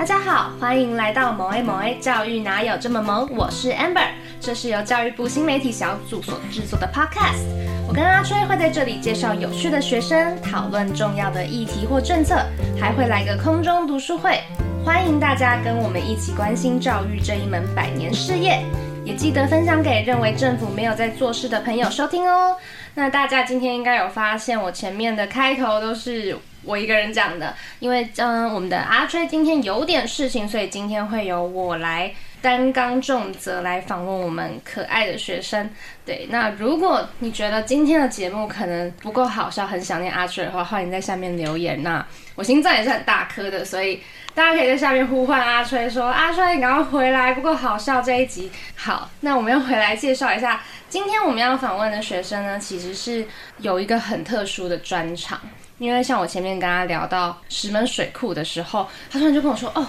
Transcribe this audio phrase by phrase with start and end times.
[0.00, 3.28] 大家好，欢迎来到萌 A 萌 A 教育哪有这么萌？
[3.36, 4.06] 我是 Amber，
[4.40, 7.44] 这是由教育部新媒体小组所制作的 Podcast。
[7.86, 12.42] 我跟阿吹会在这里介绍有趣的学生，讨论重要的议题或政策，
[12.80, 14.40] 还会来个空中读书会。
[14.86, 18.64] 欢迎大家跟我们一起关心教育这一门百年事业，
[19.04, 22.56] 也记得分享给认为政府没有在做事的朋友收听哦。
[22.94, 26.38] 那大家今天应该有发现，我前面的开头都是。
[26.64, 35.70] 我一个人讲的，因为嗯、我们的阿吹今天有点事情，所以今天会由我来担纲重责来访问我们可爱的学生。
[36.04, 41.82] 对，那如果你觉得今天的节目可能不够好笑，很想念阿吹的话，欢迎在下面留言。
[41.82, 42.04] 那
[42.34, 44.02] 我心脏也是很大颗的，所以
[44.34, 48.50] 大家可以在下面呼唤阿吹说，阿吹你赶快回来，不够好笑这一集。
[48.74, 53.26] 好，那我们要回来介绍一下，今天我们要访问的学生呢，其实是
[53.58, 55.40] 有一个很特殊的专场。
[55.78, 59.86] 因为像我前面跟他聊到石门水库的时候，他突然就跟我说：“哦，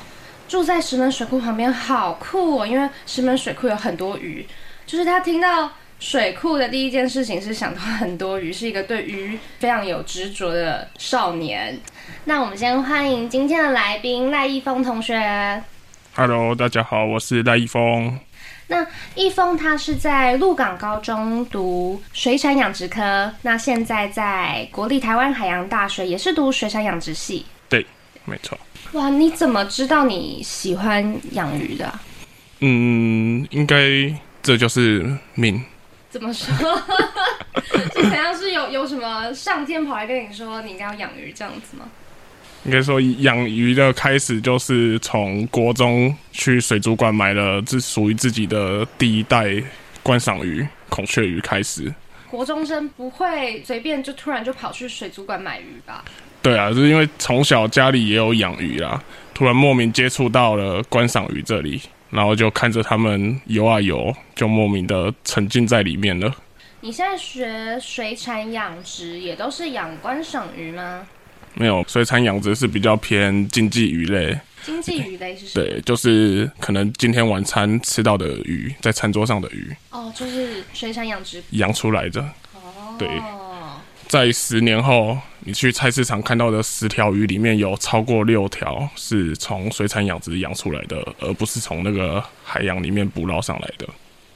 [0.51, 4.45] 住在石门水库旁边好酷哦，因为石门水库有很多鱼。”
[4.85, 11.79] 就是他听到水库的第一件事情是想到很多鱼，是一个对鱼非常有执着的少年。
[12.25, 15.63] 那我们先欢迎今天的来宾赖一峰同学。
[16.17, 18.19] Hello，大家好，我是赖一峰。
[18.67, 27.45] 那一峰他是在鹿港高中读水产养殖科，那现在在国立台湾海洋大学也是读水产养殖系。
[27.69, 27.85] 对，
[28.25, 28.57] 没错。
[28.93, 31.99] 哇，你怎么知道你喜欢养鱼的？
[32.59, 33.79] 嗯，应该
[34.43, 35.63] 这就是命。
[36.09, 36.53] 怎么说？
[37.93, 38.35] 是怎样？
[38.35, 41.85] 是有有什么上天跑来跟你说你应该要养鱼这样子吗？
[42.65, 49.51] 应该说，养鱼的开始就是从国中去水族馆买了这属于自己的第一代
[50.03, 51.91] 观赏鱼孔雀鱼开始。
[52.29, 56.03] 国中生不会随便就突然就跑去水族馆买鱼吧？
[56.41, 59.01] 对啊，就是因为从小家里也有养鱼啦，
[59.33, 66.33] 突然莫名接触到了观赏鱼这里，然后就看着他们游啊游，就莫名的沉浸在里面了。
[66.81, 71.05] 你现在学水产养殖也都是养观赏鱼吗？
[71.53, 74.35] 没有，水产养殖是比较偏经济鱼类。
[74.63, 75.65] 经济鱼类是什么？
[75.67, 79.75] 对，就是可能今天晚餐吃到的鱼，在餐桌上的鱼。
[79.91, 82.21] 哦，就是水产养殖养出来的。
[82.53, 83.07] 哦，对，
[84.11, 93.87] 在十年后，你去菜市场看到的十条鱼里面有超过六条是从水产养殖养出来的，而不是从那个海洋里面捕捞上来的。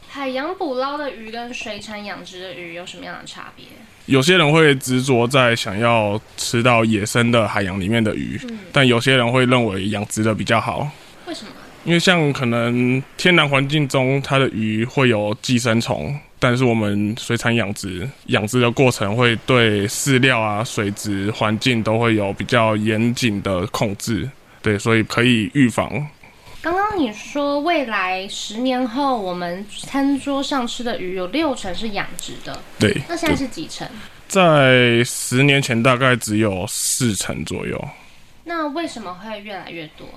[0.07, 3.65] 海洋捕捞的鱼跟水产养殖的鱼有什么样的差别？
[4.05, 10.89] 有些人会执着在想要吃到野生的海洋里面的鱼，嗯，但有些人会认为养殖的比较好。
[11.27, 11.51] 为什么？
[11.83, 24.29] 因为像可能天然环境中它的鱼会有寄生虫，但是我们水产养殖养殖的过程会对饲料啊、水质环境都会有比较严谨的控制，
[24.61, 26.07] 对，所以可以预防。
[26.61, 32.95] 刚刚你说未来十年后，我们餐桌上吃的鱼有六成是养殖的，对。
[33.07, 33.87] 那现在是几成？
[34.27, 37.79] 在十年前大概只有四成左右。
[38.45, 40.07] 那为什么会越来越多？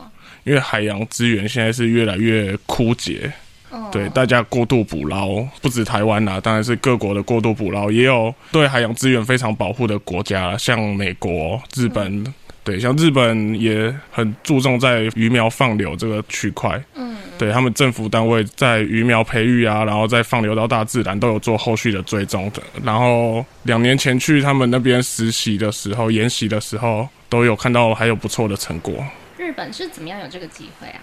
[0.44, 3.30] 因为海洋资源现在是越来越枯竭，
[3.70, 12.24] 哦、对，大家过度捕捞，不止台湾啦，当然是各国的过度捕捞，也有对海洋资源非常保护的国家，像美国、日本。
[12.24, 12.34] 嗯
[12.64, 22.62] 对，像日本也很注重在鱼苗放流这个区块，嗯，对他们政府单位在鱼苗培育啊，然后再放流到大自然都有做后续的追踪的。
[22.84, 29.02] 然后两年前去他们那边实习的时候，研习的时候，都有看到还有不错的成果。
[29.38, 31.00] 日本是怎么样有这个机会啊？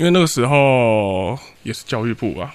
[0.00, 2.54] 因为那个时候也是教育部啊。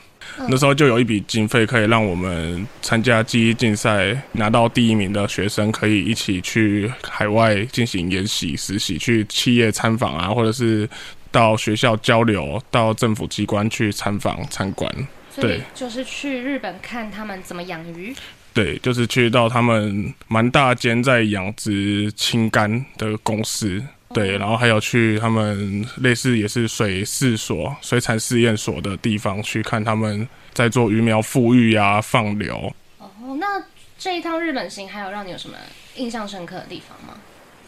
[0.50, 10.89] 那时候就有一笔经费，可以让我们参加记忆竞赛拿到第一名的学生，可以一起去海外进行研习、实习，去企业参访啊，或者是
[11.31, 14.91] 到学校交流，到政府机关去参访参观。
[15.35, 18.11] 对，就是去日本看他们怎么养鱼。
[18.55, 23.84] 对，就是去到他们蛮大间在养殖青柑的公司。
[24.15, 32.73] 对，然后还有去他们类似也是水试所、水产试验所的地方去看他们在做鱼苗复育啊、放流。
[32.97, 33.61] 哦，那
[33.99, 35.57] 这一趟日本行还有让你有什么
[35.97, 37.19] 印象深刻的地方吗？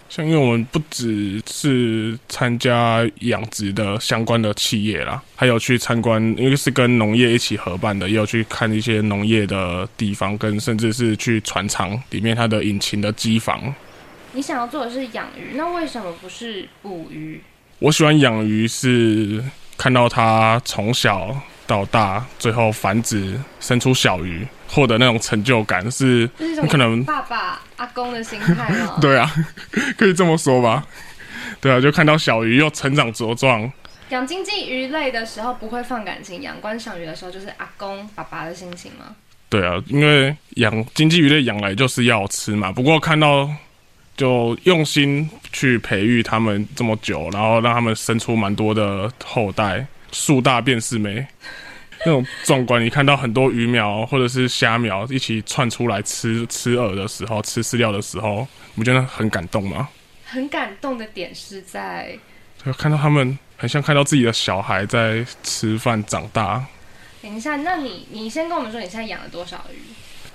[0.09, 13.75] 像因为我们不只是参加养殖的相关的企业啦，还有去参观，因为是跟农业一起合办的，也有去看一些农业的地方，跟甚至是去船厂里面它的引擎的机房。
[14.37, 17.41] 你想要做的是养鱼，那为什么不是捕鱼？
[17.79, 19.43] 我喜欢养鱼，是
[19.75, 21.35] 看到它从小
[21.65, 28.97] 到大，最后繁殖生出小鱼，获得那种成就感，是你可能爸爸阿公的心态吗？
[29.01, 29.27] 对啊，
[29.97, 30.85] 可以这么说吧。
[31.59, 33.71] 对啊，就看到小鱼又成长茁壮。
[34.09, 39.15] 养经济鱼类的时候不会放感情，养观赏鱼的时候就是阿公爸爸的心情吗？
[39.49, 42.71] 对啊，因为养经济鱼类养来就是要吃嘛。
[42.71, 43.49] 不过看到
[44.17, 51.25] 就用心去培育他们这么久，然后让他们生出蛮多的后代，树大便是美，
[52.05, 52.83] 那种壮观。
[52.83, 59.87] 你看到很多鱼苗或者是虾苗一起窜出来吃 吃饵的时候，吃饲料的时候，你不觉得很感动吗？
[60.25, 62.17] 很感动的点是在，
[62.65, 63.39] 就看到他们。
[63.59, 66.63] 很像看到自己的小孩在吃饭长大。
[67.23, 69.77] 等一下，那你你先跟我们说，你现在养了多少鱼？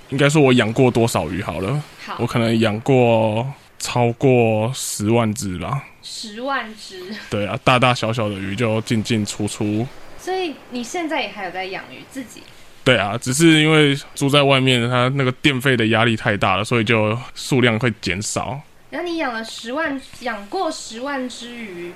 [0.09, 1.81] 应该说我养过多少鱼好了。
[2.05, 3.49] 好，我可能养过
[3.83, 5.83] 超过十万只吧。
[6.01, 7.13] 十万只？
[7.29, 9.85] 对啊，大大小小的鱼就进进出出。
[10.17, 12.41] 所以你现在也还有在养鱼自己？
[12.85, 18.61] 对啊，只是因为住在外面，它那个电费的压力太大了，所以就数量会减少。
[18.89, 21.91] 然后你养了十万，养过十万只鱼。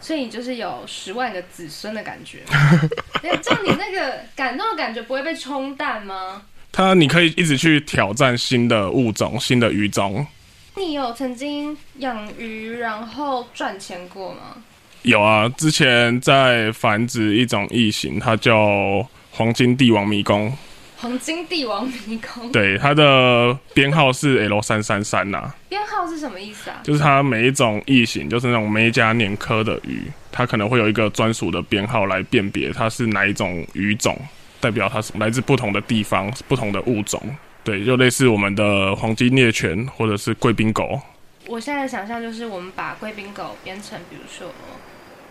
[0.00, 2.40] 所以你就是有十万个子孙的感觉，
[3.40, 6.42] 这样你那个感动的感觉不会被冲淡吗？
[6.72, 10.26] 它，你可以一直去挑战新的物种、新的鱼种。
[10.74, 14.56] 你有曾经养鱼然后赚钱过吗？
[15.02, 20.52] 有啊，之前在繁殖一种异形，它叫黄金帝王迷宫。
[20.96, 25.52] 黄金帝王迷宫，对，它的编号是 L 三三三呐。
[25.68, 26.80] 编号是什么意思啊？
[26.84, 34.16] 就是它每一种异形，就是那种美加鲶科的鱼，它可能会有一个专属的编号来辨别它是哪一种鱼种，
[34.60, 37.20] 代表它是来自不同的地方、不同的物种。
[37.64, 41.00] 对，就类似我们的黄金猎犬或者是贵宾狗。
[41.46, 44.52] 我现在的想象就是我们把贵宾狗编成，比如说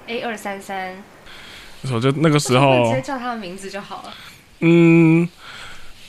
[0.07, 1.03] A 二三三。
[1.91, 4.13] 我就那个时候直接叫它的名字就好了。
[4.59, 5.27] 嗯。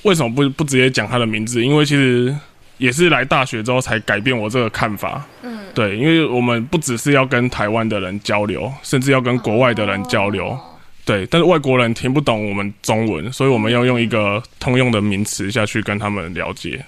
[0.03, 1.65] 为什么不不直接讲他的名字？
[1.65, 2.37] 因为其实
[2.77, 5.25] 也是来大学之后才改变我这个看法。
[5.43, 10.49] 嗯，对，因为我们不只是要跟台湾的人交流，甚至要跟国外的人交流。
[10.49, 10.61] 哦、
[11.05, 16.85] 对，但是外国人听不懂我们中文，所以我们要用一个通用的名词下去跟他们了解。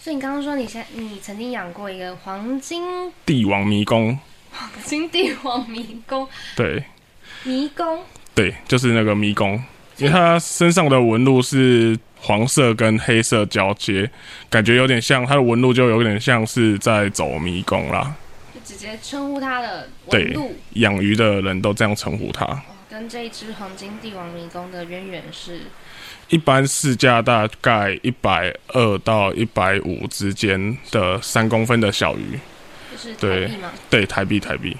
[0.00, 2.82] 所以你刚刚说你现你曾经养过一个黄金
[3.24, 4.18] 帝王迷宫，
[4.50, 6.84] 黄金帝王迷宫，对，
[7.44, 8.00] 迷宫，
[8.34, 9.62] 对，就是那个迷宫，
[9.98, 11.98] 因为它身上的纹路是。
[12.26, 14.10] 黄色跟黑色交接，
[14.48, 18.16] 感觉有点像它的纹路，就有点像是在走迷宫啦。
[18.54, 20.48] 就直接称呼它的纹路。
[20.48, 22.46] 对，养鱼的人都这样称呼它。
[22.94, 25.62] 跟这一只黄金帝王迷宫的渊源是，
[26.28, 32.38] 一般市价大概一百二到一百五之间的三公分的小鱼。
[32.92, 33.50] 就是台
[33.90, 34.76] 对，台币台币。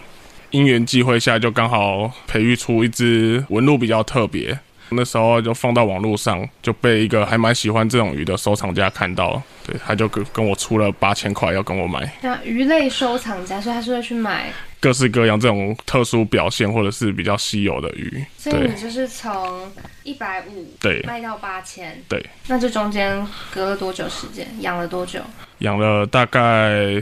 [0.53, 4.57] 因缘际会下，就刚好培育出一只纹路比较特别。
[4.91, 12.13] 那时候就放到网络上，就被一个还蛮喜欢这种鱼的收藏家看到了，对，他就跟跟我出了八千块要跟我买。
[12.23, 18.25] 那鱼类收藏家，所以他是会去买各式各样这种特殊表现或者是比较稀有的鱼。
[18.39, 19.71] 所以你就是从
[20.03, 22.25] 一百五对卖到八千对。
[22.47, 24.47] 那这中间隔了多久时间？
[24.61, 25.21] 养了多久？
[25.59, 27.01] 养了大概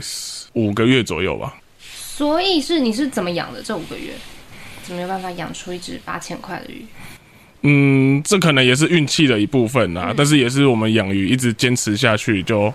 [0.53, 1.55] 五个月左右吧。
[1.79, 4.13] 所以是你是怎么养的这五个月？
[4.83, 6.85] 怎么有办法养出一只八千块的鱼？
[7.63, 12.73] 嗯，这可能也是运气的一部分啊，嗯、但是也是我们养鱼一直坚持下去，就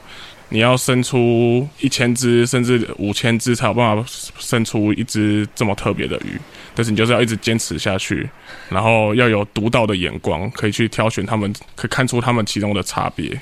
[0.49, 4.05] 你要生出一千只甚至五千只才有办法
[4.39, 6.41] 生出一只这么特别的鱼，
[6.75, 8.29] 但是你就是要一直坚持下去，
[8.71, 13.41] 然后要有独到的眼光，可以去挑选它们，可以看出它们其中的差别。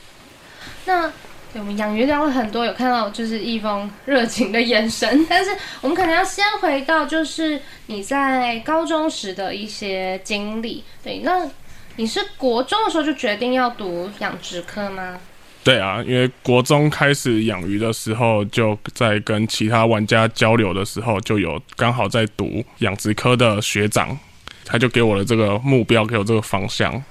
[0.85, 1.11] 那。
[1.58, 10.84] 我们养鱼聊了很多，有看到就是一封热情的眼神， 但是我们可能要先回到就是你在高中时的一些经历。
[11.02, 11.48] 对，那
[11.96, 15.18] 你是国中的时候就决定要读养殖科吗？
[15.64, 24.16] 对啊，因为国中开始养鱼的时候，就在跟其他玩家交流的时候，就有刚好在读养殖科的学长，
[24.64, 27.02] 他就给我了这个目标，给我这个方向。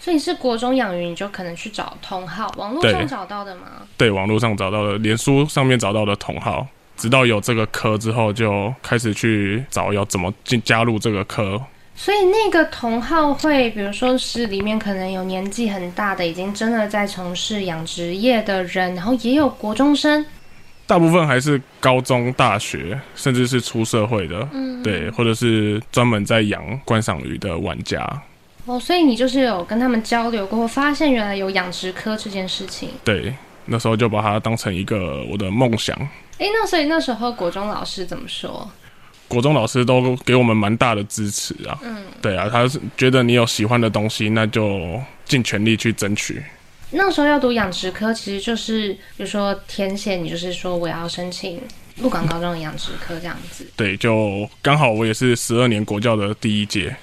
[0.00, 3.62] 所以是国中养鱼，你就可能去找同号，网络上找到的吗？
[3.98, 6.66] 对，对，网络上找到的，脸书上面找到的同号，
[6.96, 11.62] 直到有这个科之后，就开始去找要怎么进加入这个科。
[11.94, 20.24] 所以那个同号会，比如说是里面可能有年纪很大的，已经真的在从事养殖业的人，然后也有国中生，
[20.86, 28.22] 大部分还是高中、大学，甚至是出社会的，嗯，对，或者是专门在养观赏鱼的玩家。
[28.70, 32.90] 哦，所以你就是有跟他们交流过后，发现原来有养殖科这件事情。
[33.04, 33.34] 对，
[33.64, 35.96] 那时候就把它当成一个我的梦想。
[36.38, 38.70] 哎，那所以那时候国中老师怎么说？
[39.26, 41.76] 国中老师都给我们蛮大的支持啊。
[41.82, 46.40] 嗯，对啊，他是觉得你有喜欢的东西，那就尽全力去争取。
[46.92, 51.60] 那时候要读养殖科，其实就是比如说填写，你就是说我要申请
[51.96, 53.66] 鹿港高中的养殖科这样子。
[53.74, 56.94] 对，就刚好我也是十二年国教的第一届。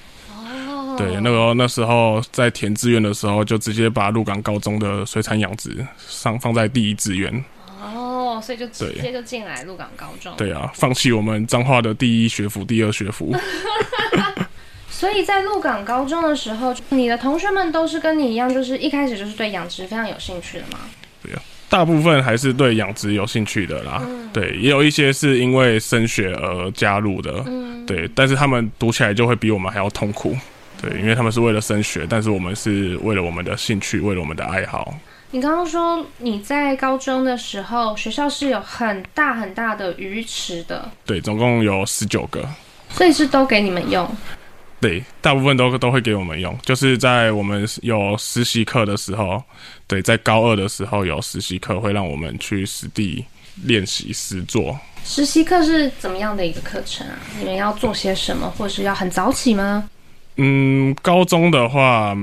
[0.97, 1.07] 哦。
[1.07, 7.43] 对，那个那时候在填志愿的时候，就直接把鹿港高中的水产养殖上放在第一志愿。
[7.79, 10.33] 哦，所以就直接就进来鹿港高中。
[10.35, 13.35] 对啊，放弃我们彰化的第一学府、第二学府。
[14.89, 20.79] 所以在鹿港高中的时候，你的同学们都是跟你一样，就是一开始就是对养殖非常有兴趣的吗？
[21.21, 24.01] 对啊，大部分还是对养殖有兴趣的啦。
[24.07, 27.43] 嗯、对，也有一些是因为升学而加入的。
[27.45, 30.35] 嗯，对，但是他们读起来就会比我们还要痛苦。
[30.81, 34.93] 对，因为他们是为了升学，但是我们是为了我们的兴趣，为了我们的爱好。
[35.31, 40.89] 你刚刚说你在高中的时候，学校是有很大很大的鱼池的。
[41.05, 42.47] 对，总共有十九个。
[42.89, 44.09] 所以是都给你们用。
[44.79, 49.43] 对，大部分都都会给我们用，就是在我们有实习课的时候，
[49.87, 53.25] 对，在高二的时候有实习课，会让我们去实地
[53.63, 54.79] 练习实作。
[55.03, 57.17] 实习课是怎么样的一个课程啊？
[57.39, 59.89] 你们要做些什么，或是要很早起吗？
[60.37, 62.15] 嗯，高中的话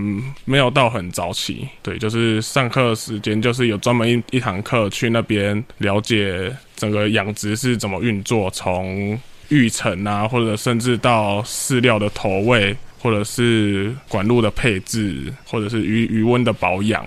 [0.45, 9.19] 没有到很早起，对，就是上课时间就是有专门一一堂课去那边了解整个养殖是怎么运作，从。
[9.51, 17.05] 育成啊，或者甚至到饲料的投喂，或者是管路的配置，或者是鱼鱼温的保养。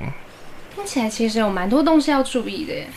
[0.76, 2.88] 听起来其实有蛮多东西要注意的耶。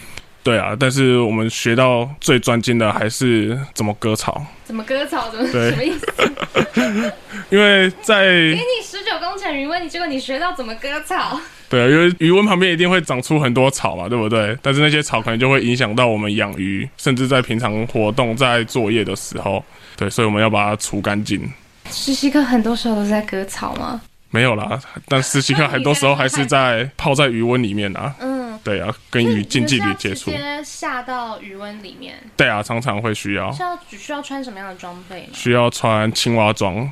[0.42, 4.44] 对啊，但是我们学到最专精的还是怎么割草。
[4.64, 5.28] 怎么割草？
[5.30, 7.12] 怎么对什么意思？
[7.50, 11.38] 因为在给你十九公顷鱼塭，你结果你学到怎么割草？
[11.68, 14.56] 对啊，因为余温旁边一定会长出很多草嘛，对不对？
[14.62, 19.62] 但是那些草可能就会影响到我们养鱼，甚至在平常活动、在作业的时候，
[19.96, 21.42] 对，所以我们要把它除干净。
[21.90, 24.00] 实习课很多时候都是在割草吗？
[24.30, 28.14] 没有啦，但实习课很多时候还是在泡在余温里面啊。
[28.20, 30.30] 嗯，对啊，跟鱼近距离接触。
[30.30, 32.18] 直接下到鱼温里面。
[32.36, 33.50] 对啊，常常会需要。
[33.52, 35.28] 需要只需要穿什么样的装备？
[35.32, 36.90] 需要穿青蛙装。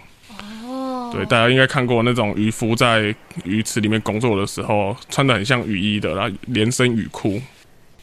[1.13, 7.41] 对，大家应该看过那种渔夫在鱼池里面工作的时候，穿的很像雨衣的，然后连身雨裤。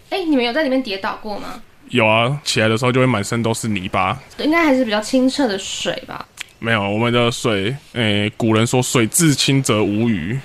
[0.09, 1.61] 哎、欸，你们有在里面跌倒过吗？
[1.89, 4.19] 有啊，起来的时候就会满身都是泥巴。
[4.39, 6.27] 应该还是比较清澈的水吧？
[6.57, 10.39] 没有，我们的水，哎、欸，古人说水至清则无鱼。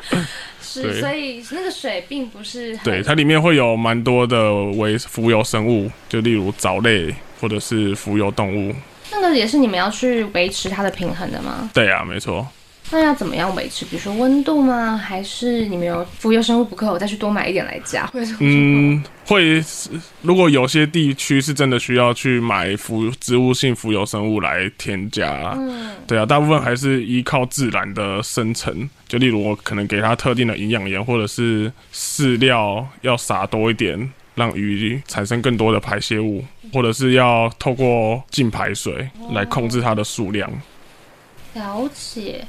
[0.82, 2.76] 是，所以那个水并不是。
[2.78, 8.74] 对，它里面会有蛮多的微浮游生物，就例如藻类或者是浮游动物。
[9.12, 11.70] 那个也是你们要去维持它的平衡的吗？
[11.72, 12.46] 对啊，没错。
[12.94, 13.84] 那要怎么样维持？
[13.86, 14.96] 比如说温度吗？
[14.96, 18.08] 还是你们有浮游生物不够，我再去多买一点来加？
[18.38, 19.60] 嗯，会。
[20.22, 28.88] 如果有些地区是真的需要去买浮植物性浮游生物来添加，嗯，对啊，大部分还是依靠自然的生成。
[29.08, 34.08] 就例如我可能给它特定的营养盐，或者是饲料要撒多一点。
[34.36, 40.50] 让鱼产生更多的排泄物，或者是要透过净排水来控制它的数量。
[41.52, 42.44] 了解。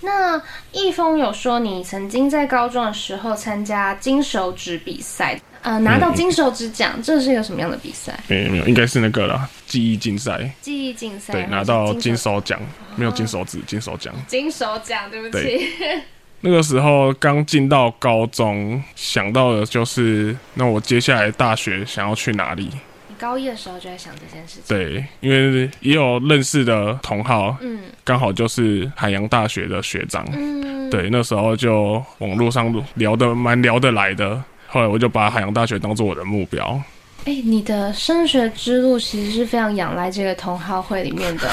[0.00, 0.40] 那
[0.72, 8.18] 易峰有说你曾经在高中的时候参加金手指比赛，呃，拿到金手指奖，嗯、这是一个什么样的比赛？
[8.28, 10.50] 没有没有，应该是那个啦，记忆竞赛。
[10.60, 11.32] 记忆竞赛。
[11.32, 12.60] 对，拿到金手奖，
[12.94, 14.14] 没有金手指，金手奖。
[14.26, 15.42] 金手奖，对不起。
[15.42, 16.02] 对
[16.40, 22.70] 那个时候刚进到高中，想到的就是，那我接下来大学想要去哪里？
[23.18, 24.62] 你高一的时候就在想这件事情。
[24.68, 36.80] 对，因为也有认识的同好，嗯，刚好就是海洋大学的学长，嗯，对，那时候就网络上聊得蛮聊得来的，后来我就把海洋大学当做我的目标。
[37.24, 41.48] 哎、欸，你的升学之路其实是非常仰赖这个同好会里面的。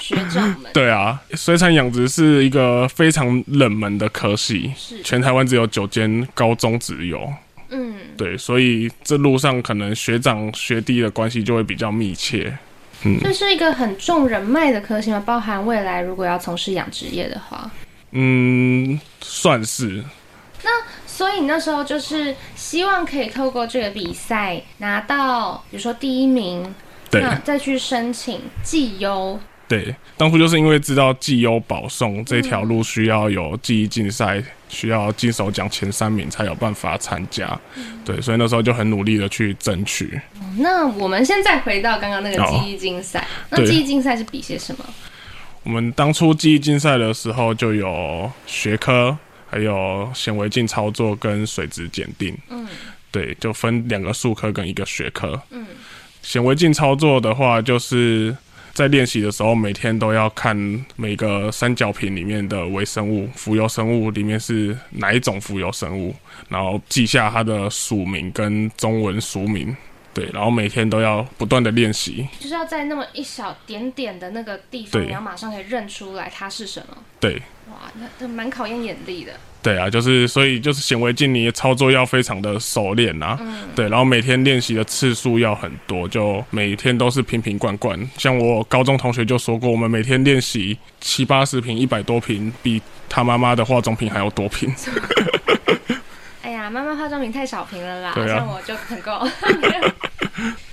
[0.00, 5.00] 学长们， 对啊，水产养殖是一个非常冷门的科系，是。
[5.02, 7.32] 全台湾只有九间高中只有，嗯，
[8.16, 12.56] 对，所以这路上可能学长学弟的关系就会比较密切，
[13.04, 15.22] 嗯，这是一个很重人脉的科系吗？
[15.24, 17.70] 包含未来如果要从事养殖业的话，
[18.12, 20.04] 嗯，算是。
[20.64, 20.70] 那
[21.06, 26.74] 所以你那时候就是希望可以透过这个比赛拿到，比如说第一名，
[27.10, 29.40] 对，那再去申请绩优。
[29.72, 37.58] 对，当初就是因为知道绩优保送这条路需要有记忆竞赛，需要金手奖前三名才有办法参加。
[38.04, 40.20] 对，所以那时候就很努力的去争取。
[40.58, 44.84] 那我们现在回到刚刚那个记忆竞赛，那记忆竞赛是比些什么？
[45.62, 49.16] 我们当初记忆竞赛的时候就有学科，
[49.48, 52.36] 还有显微镜操作跟水质检定。
[52.50, 52.68] 嗯，
[53.10, 55.40] 对，就分两个术科跟一个学科。
[55.48, 55.64] 嗯，
[56.20, 58.36] 显微镜操作的话就是。
[58.72, 60.56] 在练习的时候，每天都要看
[60.96, 66.14] 每个三角瓶里面的微生物、浮游生物里面是哪一种浮游生物，
[66.48, 69.76] 然后记下它的属名跟中文俗名。
[70.14, 76.98] 对，然后每天都要不断的练习，就是要在那么一小点点的那个地方，你要马上可以认出来它是什么。
[77.18, 77.40] 对，
[78.18, 79.32] 这蛮考验眼力的。
[79.62, 83.38] 对啊，就是所以就是显微镜，你的操作要非常的熟练呐、啊。
[83.40, 83.68] 嗯。
[83.76, 87.96] 对，然后每天练习的次数要很多，就每天都是瓶瓶罐罐。
[88.18, 94.74] 像我高中同学就说过，我们每天练习七八十瓶、一百多瓶，比他妈妈的化妆品还要多瓶。
[96.42, 99.12] 哎呀，妈妈化妆品太少瓶了啦，像我就很够。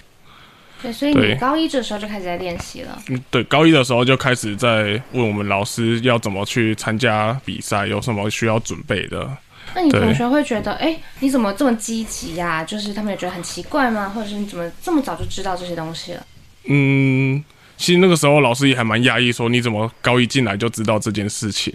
[0.82, 3.02] 对，所以你高一的时候就开始在练习了。
[3.10, 9.30] 嗯，对，高一的时候就开始在问我们老师要怎么去参加比赛，有什么需要准备的。
[9.76, 12.64] 那你同学会觉得，哎、欸，你怎么这么积极呀？
[12.64, 14.10] 就是他们也觉得很奇怪吗？
[14.10, 16.26] 或者是你怎么这么早就知道这些东西了？
[16.66, 17.44] 嗯，
[17.78, 21.72] 其实那个时候老师也还蛮讶异，说你怎么高一进来就知道这件事情。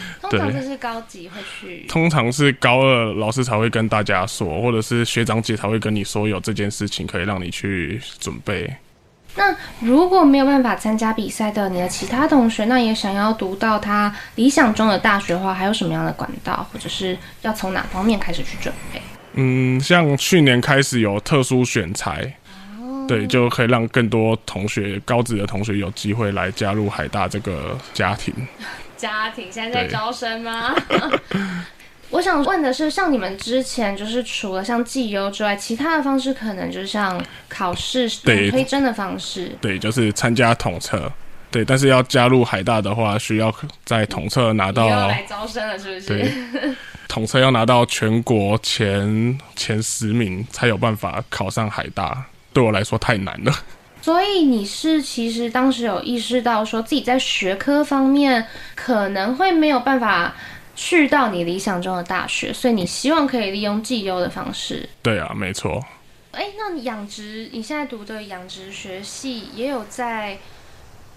[0.20, 8.70] 通常就是高级会去，通常是高二老师才会跟大家说，或者是学长姐才会跟你说有这件事情可以让你去准备。
[9.38, 19.02] 那如果没有办法参加比赛的你的其他同学，那也想要读到他理想中的大学的话，还有什么样的管道，或者是要从哪方面开始去准备？
[19.34, 22.34] 嗯，像去年开始有特殊选材，
[22.80, 28.32] 哦、对，就可以让更多同学高职的同学有机会来加入海大这个家庭。
[28.96, 30.74] 家庭现在在招生吗？
[32.10, 39.50] 我想问的是，像你们之前就是除了像绩优之外，其他的方式可能就是像考试、推甄的方式。
[39.60, 41.12] 对，就是参加统测。
[41.50, 43.52] 对，但是要加入海大的话，需要
[43.84, 44.88] 在统测拿到。
[44.88, 46.06] 要来招生了，是不是？
[46.06, 46.74] 对，
[47.08, 52.24] 统测要拿到全国前前十名才有办法考上海大。
[52.52, 53.52] 对我来说太难了。
[54.06, 58.46] 所以你是其实当时有意识到说自己在学科方面
[58.76, 60.32] 可能会没有办法
[60.76, 64.88] 去到你理想中的大学，所以你希望可以利用绩优的方式。
[65.02, 65.84] 对啊，没错。
[66.30, 70.38] 哎、欸，那养殖你现在读的养殖学系也有在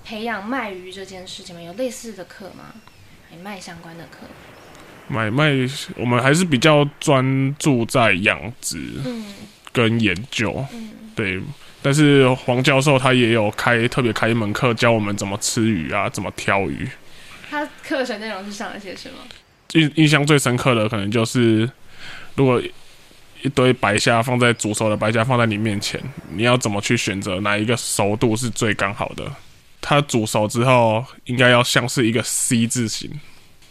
[0.03, 1.61] 培养卖鱼这件事情吗？
[1.61, 2.73] 有类似的课吗？
[3.29, 4.25] 买卖相关的课？
[5.07, 5.51] 买卖
[5.95, 9.25] 我们还是比较专注在养殖，嗯，
[9.71, 11.39] 跟研究，嗯，对。
[11.81, 16.87] 但是黄教授他也有开特别开一门课教我们怎么吃鱼啊，怎么挑鱼。
[17.49, 19.17] 他课程内容是上了些什么？
[19.73, 21.69] 印印象最深刻的可能就是，
[22.35, 22.61] 如果
[23.41, 26.01] 一堆白虾放在煮熟的白虾放在你面前，
[26.33, 29.31] 你要怎么去选择哪一个熟度是最刚好的？
[29.79, 33.09] 它煮熟之后应该要像是一个 C 字形。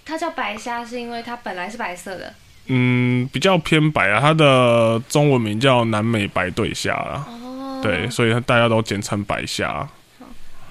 [0.07, 2.33] 它叫白虾是因为它本来是白色的？
[2.69, 4.19] 嗯，比较偏白啊。
[4.21, 7.29] 它的中文名叫南美白对虾啊。
[7.29, 7.48] 哦
[7.83, 9.89] 对，所以大家都简称白虾。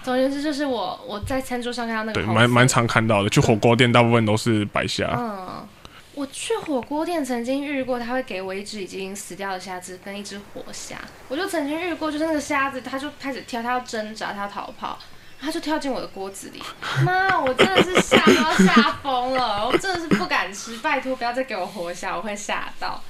[0.04, 3.30] 总而言之，就是我我在餐桌上看到那个，对，蛮蛮常看到的。
[3.30, 5.06] 去火锅店，大部分都是白虾。
[5.18, 5.68] 嗯，
[6.14, 10.96] 我去火锅店曾经遇过，他会给我一只已经死掉的虾子跟一只活虾。
[11.28, 14.98] 我就曾经遇过，就是那个虾子，它就开始跳，它要挣扎，它要逃跑，
[15.42, 16.64] 它就跳进我的锅子里。
[17.04, 20.78] 妈，我真的是吓都要吓疯了，我真的是不敢吃。
[20.78, 23.04] 拜托，不要再给我活虾，我会吓到。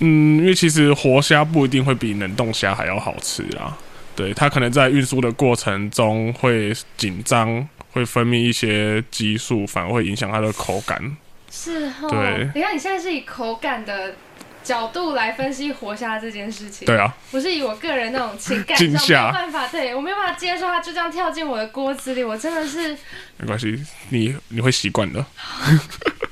[0.00, 3.76] 嗯，因为其实活虾不一定会比冷冻虾还要好吃啊。
[4.14, 11.16] 对，它可能在运输的过程中会紧张，会分泌一些激素，反而会影响它的口感。
[11.50, 12.08] 是哦。
[12.08, 12.50] 对。
[12.54, 14.14] 你看，你现在是以口感的
[14.64, 16.86] 角度来分析活虾这件事情。
[16.86, 17.14] 对啊。
[17.30, 22.96] 不是以我个人那种情感上 没有办法，对，我没有办法接受它就这样跳进我的锅子里，我真的是。
[23.36, 25.24] 没关系，你你会习惯的。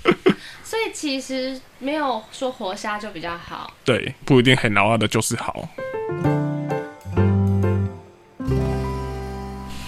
[0.67, 5.69] 所以其实没有说活虾就比较好，对，不一定很老二的就是好。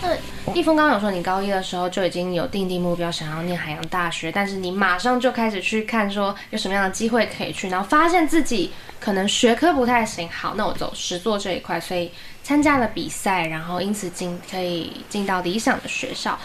[0.03, 0.15] 那
[0.55, 12.13] 一峰刚刚有说，你高一的时候就已经有定定目标，想要念海洋大学，但是你马上就开始去看说有什么样的机会可以去，然后发现自己可能学科不太行，好，那我走实作这一块，所以
[12.43, 16.39] 参加了比赛，然后因此进可以进到理想的学校。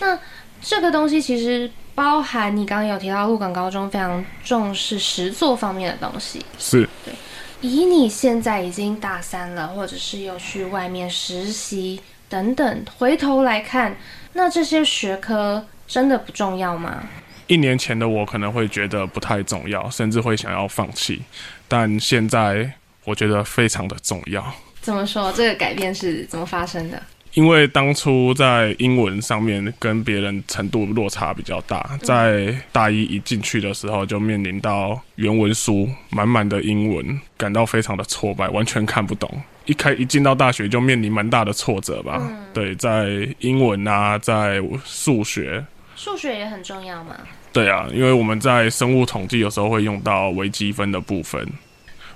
[0.00, 0.18] 那
[0.60, 1.70] 这个东西其实。
[1.98, 7.12] 包含你刚刚有提到鹿港高中非常重视实作方面的东西，是对。
[7.60, 13.96] 以你现在已经大三了，或者是有去外面实习等等，回头来看，
[14.34, 17.02] 那这些学科真的不重要吗？
[17.48, 21.22] 一年前的我可能会觉得不太重要，甚至会想要放弃，
[21.66, 24.54] 但现在我觉得非常的重要。
[24.80, 25.32] 怎么说？
[25.32, 27.02] 这个改变是怎么发生的？
[27.38, 39.30] 因为当初在英文上面跟别人程度落差比较大，在大一一进去的时候就面临到原文书满满的英文，感到非常的挫败，完全看不懂。
[39.66, 42.16] 一开一进到大学就面临蛮大的挫折吧。
[42.20, 42.38] 嗯。
[42.52, 43.06] 对，在
[43.38, 47.14] 英文啊，在数学，数学也很重要嘛。
[47.52, 51.46] 对啊，因为我们在生物统计有时候会用到微积分的部分。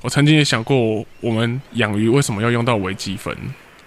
[0.00, 3.32] 我曾经也想过，我们养鱼为什么要用到微积分？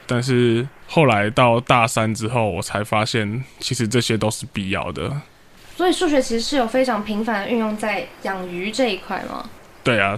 [0.07, 5.21] 但是后来到大三之后，我才发现，其实这些都是必要的。
[5.75, 9.49] 所以数学其实是有非常频繁的运用在养鱼这一块吗？
[9.83, 10.17] 对啊。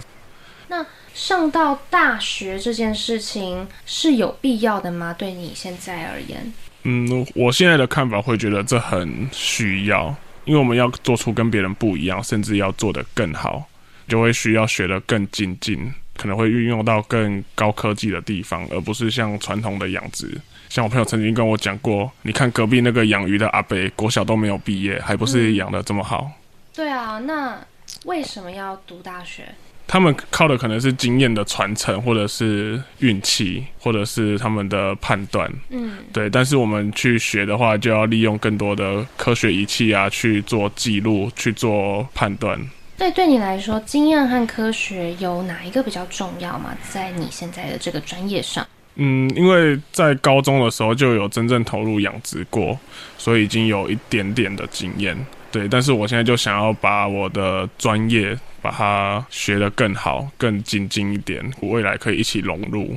[0.68, 5.14] 那上到大学这件事情是有必要的吗？
[5.18, 6.52] 对你现在而言？
[6.84, 13.64] 嗯，我现在的看法会觉得这很需要，因为我们要做出跟别人不一样，甚至要做得更好，
[14.06, 20.38] 就会需要学得更精进，可能会运用到更高科技的地方，而不是像传统的养殖。
[20.68, 26.24] 像我朋友曾经跟我讲过，你看隔壁那个养鱼的阿伯，国小都没有毕业，还不是养的这么好？
[26.24, 26.32] 嗯。
[26.74, 27.58] 对啊，那
[28.04, 29.44] 为什么要读大学？
[29.86, 35.50] 他们靠的可能是经验的传承，或者是运气，或者是他们的判断。
[35.70, 36.28] 嗯，对。
[36.28, 42.60] 但是我们去学的话，就要利用更多的科学仪器啊，去做记录，去做判断。
[42.98, 46.76] 对，对你来说，经验和科学有哪一个比较重要吗？
[46.90, 48.66] 在你现在的这个专业上？
[48.96, 52.78] 嗯，因为在高中的时候就有真正投入养殖过，
[53.16, 55.16] 所以已经有一点点的经验。
[55.50, 58.36] 对，但是我现在就想要把我的专业。
[58.60, 62.96] 把它学得更好、更精进一点，未来可以一起融入。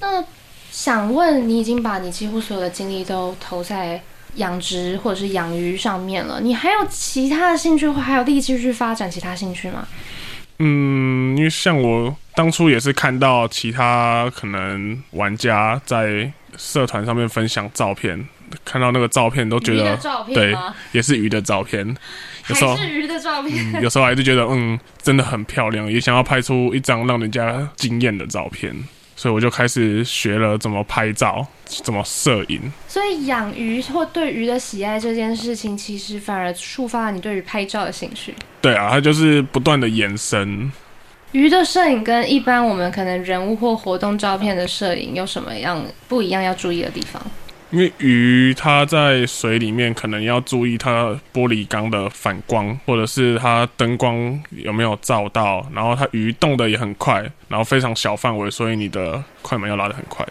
[0.00, 0.22] 那
[0.72, 4.02] 想问你，已经把你几乎所有的精力都投在
[4.36, 9.86] 养殖或者是养鱼上面了，你还有其他的兴趣，或还有力气去发展其他兴趣吗？
[10.58, 18.28] 嗯，因为像我当初也是看到其他可能玩家在社团上面分享照片，
[18.64, 19.98] 看到那个照片都觉得
[20.32, 20.54] 对，
[20.92, 21.84] 也是鱼的照片。
[22.48, 28.76] 有时候还是鱼的照片，嗯，有时候还是觉得嗯，真的很漂亮，也想要拍出一张让人家惊艳的照片，
[29.22, 32.60] 所以我就开始学了怎么拍照，怎么摄影。
[32.88, 38.34] 所以养鱼或对鱼的喜爱这件事情，其实反而触发了你对于拍照的兴趣。
[38.60, 40.72] 对啊，它就是不断的延伸。
[41.30, 47.24] 鱼的摄影跟一般我们可能人物或活动照片的摄影有什么样不一样要注意的地方？
[47.72, 60.26] 因为鱼它在水里面，可能要注意它玻璃缸的反光，或者是它灯光有没有照到，然后它鱼动的也很快，然后非常小范围，所以你的快门要拉得很快。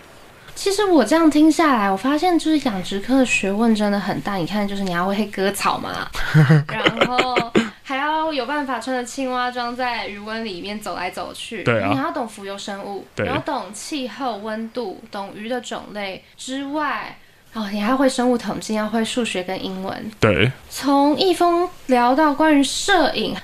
[0.53, 4.35] 其实我这样听下来，我发现就是养殖科的学问真的很大。
[4.35, 6.07] 你看，就是你要会割草嘛，
[6.69, 7.51] 然后
[7.81, 11.63] 还要有办法穿着青蛙装在鱼温里面走来走去。
[11.63, 17.17] 对啊，你还要懂浮游生物，对，然后懂气候、温度，懂鱼的种类之外。
[17.53, 20.11] 哦，你还会生物统计，要会数学跟英文。
[20.19, 23.35] 对，从一峰聊到关于摄影，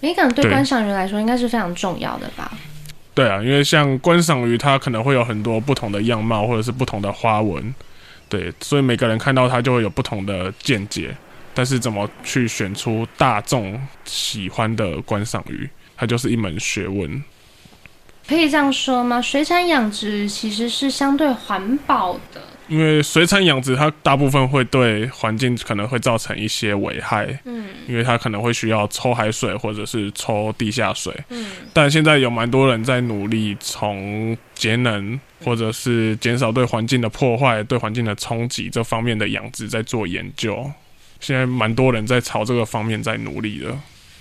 [0.00, 2.52] 美感对观赏鱼来说应该是非常重要的吧？
[3.14, 7.74] 对啊，因为像观赏鱼，它可能会有很多不同的样貌，或者是不同的花纹，
[8.28, 11.16] 对，所以每个人看到它就会有不同的见解。
[11.52, 17.20] 但是怎么去选出大众喜欢的观赏鱼，它就是一门学问。
[18.28, 19.20] 可以这样说吗？
[19.20, 22.40] 水产养殖其实是相对环保的。
[22.68, 40.70] 因为水产养殖，它大部分会对环境可能会造成一些危害，嗯，因为它可能会需要抽海水或者是抽地下水，嗯，但现在有蛮多人在努力从节能或者是减少对环境的破坏、对环境的冲击这方面的养殖在做研究，
[41.20, 43.74] 现在蛮多人在朝这个方面在努力的。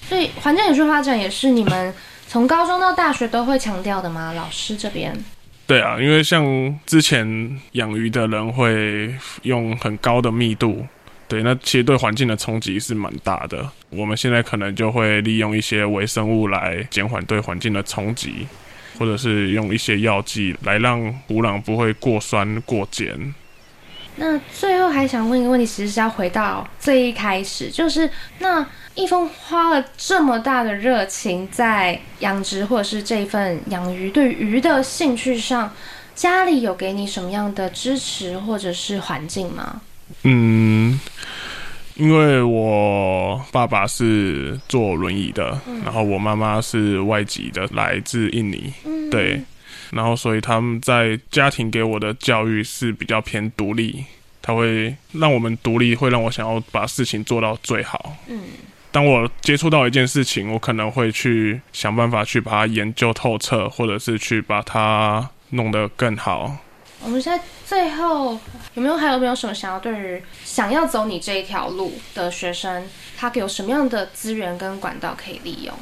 [0.07, 1.93] 所以环境永续发展也是你们
[2.27, 4.31] 从高中到大学都会强调的吗？
[4.31, 5.13] 老师这边？
[5.67, 10.88] 对啊，因为像之前养鱼的人会用很高的密度，
[11.27, 13.69] 对，那其实对环境的冲击是蛮大的。
[13.89, 18.47] 我们现在可能就会利用一些微生物来减缓对环境的冲击，
[18.97, 23.34] 或者是用一些药剂来让土壤不会过酸过碱。
[24.15, 28.65] 那最后还想问一个问题，其实是要回到最一开始，就是那
[28.97, 35.71] 一峰花了这么大的热情在养殖或者是这份养鱼对鱼的兴趣上，
[36.15, 39.81] 家里有给你什么样的支持或者是环境吗？
[40.23, 40.99] 嗯，
[41.93, 49.41] 因为我爸爸是坐轮椅的，嗯、然后我妈妈是外籍的，来自印尼，嗯、对。
[49.91, 54.03] 然后，所以他们在家庭给我的教育是比较偏独立，
[54.41, 58.17] 他会让我们独立，会让我想要把事情做到最好。
[58.27, 58.41] 嗯，
[58.91, 66.58] 当我接触到一件事情，我可能会去想办法去把它研究透彻，或者是去把它弄得更好。
[67.04, 68.39] 我们现在最后
[68.73, 75.73] 有没有还有没有什么想要对于想要走你这一条路的学生，他有什么样的资源跟管道可以利用？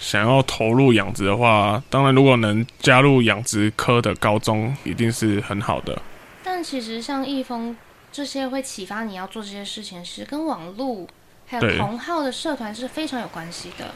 [0.00, 6.02] 想要投入养殖的话，当然如果能加入养殖科的高中，一定是很好的。
[6.42, 7.76] 但其实像易峰
[8.10, 11.06] 这些会启发你要做这些事情，是跟网络
[11.50, 13.86] 还有同号的社团是非常有关系的。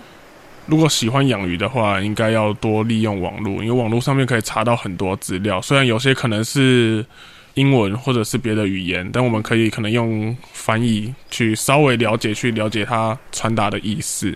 [0.67, 5.63] 如果喜欢养鱼的话，应该要多利用网络，因为网络上面可以查到很多资料。
[5.63, 7.07] 虽然有些可能是
[7.53, 14.35] 英文或者是别的语言，但我们可以可能用翻译去稍微了解，去了解它传达的意思。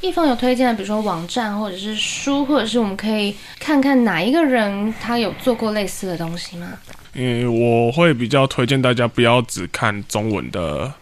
[0.00, 6.66] 易峰有推荐的，比如说网站或者是书，或者是我们可以看看哪一个人他有做过类似的东西吗？
[7.12, 10.92] 嗯，我会比较推荐大家不要只看中文的。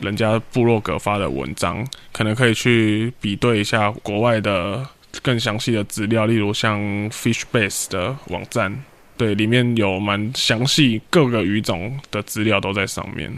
[0.00, 4.86] 人家部落格发的文章，可能可以去比对一下国外的
[5.22, 6.80] 更详细的资料，例如像
[7.10, 8.82] Fishbase 的网站，
[9.16, 13.30] 对，里面有蛮详细各个鱼种的资料都在上面。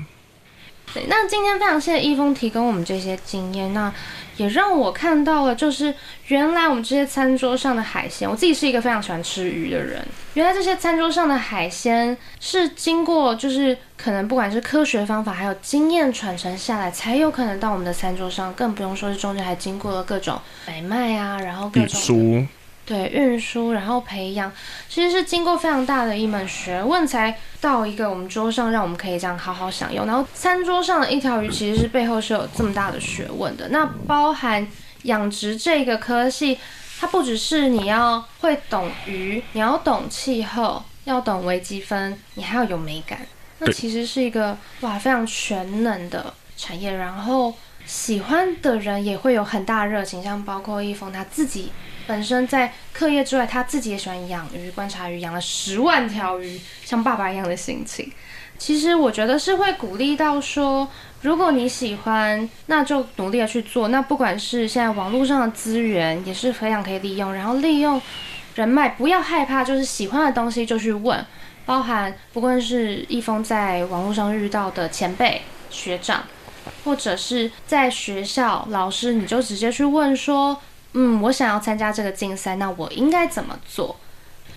[0.94, 3.92] 对，那今天非常谢谢一峰提供我们这些经验，那
[4.36, 5.94] 也让我看到了，就是
[6.26, 22.46] 原来我们这些餐桌上的海鲜，我自己是一个非常喜欢吃鱼的人，原来这些餐桌上的海鲜是经过，就是可能不管是科学方法，还有经验传承下来，才有可能到我们的餐桌上，更不用说是中间还经过了各种买卖啊，然后各种。
[22.92, 24.52] 对，运输然后培养，
[24.86, 30.04] 其实是经过非常大的一门学问，才到一个我们桌上，让我们可以这样好好享用。
[30.04, 33.70] 然后餐桌上的一条鱼，其实是背后是有这么大的学问的。
[33.70, 34.68] 那包含
[35.04, 36.58] 养殖这个科系，
[37.00, 43.20] 它不只是你要会懂鱼，你要懂气候，要懂微积分，你还要有美感。
[43.60, 46.92] 那其实是一个哇非常全能的产业。
[46.92, 47.54] 然后
[47.86, 51.72] 喜欢的人也会有很大热情，像包括易峰他自己。
[52.06, 58.12] 本身在课业之外，他自己也喜欢养鱼、观察鱼，养了十万条鱼，像爸爸一样的心情。
[58.58, 60.88] 其实我觉得是会鼓励到说，
[61.22, 63.88] 如果你喜欢，那就努力的去做。
[63.88, 67.34] 那不管是现在网络上的资源，也是非常可以利用。
[67.34, 68.00] 然后利用
[68.54, 71.24] 人脉，不要害怕，就是喜欢的东西就去问。
[71.66, 76.22] 包含不管是易峰在网络上遇到的前辈、学长，
[76.84, 80.60] 或者是在学校老师，你就直接去问说。
[80.94, 83.96] 嗯，我想要参加这个竞赛，那我应该怎么做？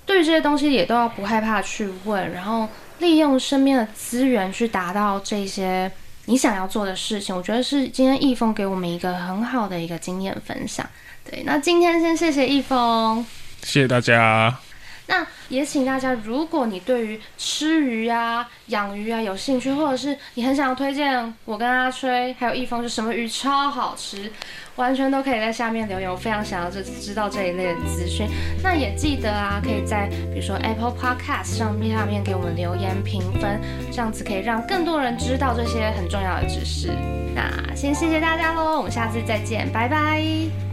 [0.06, 2.68] 对于这些东西，也都要不害怕去问，然后
[3.00, 5.92] 利用身边的资源去达到这些
[6.26, 7.36] 你想要做的事情。
[7.36, 10.88] 我觉得是今天易峰给我们一个很好的一个经验分享。
[11.30, 13.26] 对，那今天先谢谢易峰，
[13.64, 14.65] 谢谢大家。
[15.08, 24.32] 那也请大家，如果你对于吃鱼啊、养鱼啊有兴趣，或者是你很想要推荐我跟阿吹还有易峰，就什么鱼超好吃，
[24.76, 26.10] 完全都可以在下面留言。
[26.10, 28.28] 我非常想要这知道这一类的资讯。
[28.64, 36.90] 那也记得啊，可以在比如说 Apple Podcast 上面下面给我们留言评分，这样子可以让更多人知道这些很重要的知识。
[37.36, 40.65] 那先谢谢大家喽，我们下次再见，拜拜。